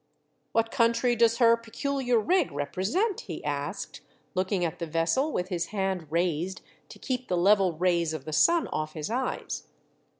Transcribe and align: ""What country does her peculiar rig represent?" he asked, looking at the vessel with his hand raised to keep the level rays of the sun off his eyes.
""What 0.53 0.71
country 0.71 1.15
does 1.15 1.37
her 1.37 1.55
peculiar 1.55 2.17
rig 2.19 2.51
represent?" 2.51 3.19
he 3.19 3.43
asked, 3.45 4.01
looking 4.33 4.65
at 4.65 4.79
the 4.79 4.87
vessel 4.87 5.31
with 5.31 5.49
his 5.49 5.67
hand 5.67 6.07
raised 6.09 6.63
to 6.89 6.97
keep 6.97 7.27
the 7.27 7.37
level 7.37 7.73
rays 7.73 8.11
of 8.11 8.25
the 8.25 8.33
sun 8.33 8.67
off 8.69 8.93
his 8.93 9.11
eyes. 9.11 9.67